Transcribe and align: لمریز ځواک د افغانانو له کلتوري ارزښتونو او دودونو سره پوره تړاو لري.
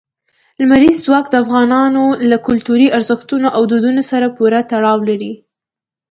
لمریز 0.59 0.95
ځواک 1.05 1.25
د 1.29 1.35
افغانانو 1.43 2.03
له 2.29 2.37
کلتوري 2.47 2.87
ارزښتونو 2.97 3.47
او 3.55 3.61
دودونو 3.71 4.01
سره 4.11 4.33
پوره 4.37 4.59
تړاو 4.71 4.99
لري. 5.09 5.33